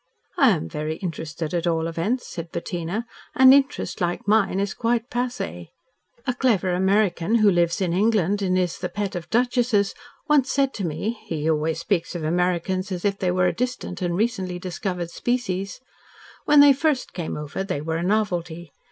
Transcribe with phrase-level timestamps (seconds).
[0.35, 3.05] "I am very interested, at all events," said Bettina,
[3.35, 5.69] "and interest like mine is quite passe.
[6.25, 9.93] A clever American who lives in England, and is the pet of duchesses,
[10.27, 14.01] once said to me (he always speaks of Americans as if they were a distant
[14.01, 15.79] and recently discovered species),
[16.45, 18.71] 'When they first came over they were a novelty.